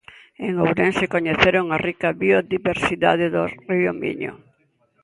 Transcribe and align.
En 0.45 0.51
Ourense 0.63 1.05
coñeceron 1.15 1.65
a 1.69 1.77
rica 1.87 2.09
biodiversidade 2.21 3.25
do 3.35 3.43
río 3.69 3.91
Miño. 4.01 4.33